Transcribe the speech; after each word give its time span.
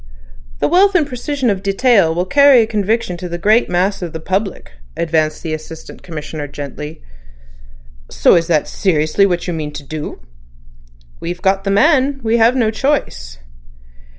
"The 0.57 0.67
wealth 0.67 0.95
and 0.95 1.05
precision 1.05 1.51
of 1.51 1.61
detail 1.61 2.15
will 2.15 2.25
carry 2.25 2.65
conviction 2.65 3.17
to 3.17 3.29
the 3.29 3.37
great 3.37 3.69
mass 3.69 4.01
of 4.01 4.13
the 4.13 4.19
public," 4.19 4.71
advanced 4.97 5.43
the 5.43 5.53
Assistant 5.53 6.01
Commissioner 6.01 6.47
gently. 6.47 7.03
"So 8.09 8.41
that 8.41 8.63
is 8.63 8.69
seriously 8.71 9.27
what 9.27 9.45
you 9.47 9.53
mean 9.53 9.73
to 9.73 9.83
do." 9.83 10.19
"We've 11.19 11.43
got 11.43 11.65
the 11.65 11.69
man; 11.69 12.19
we 12.23 12.37
have 12.37 12.55
no 12.55 12.71
choice." 12.71 13.37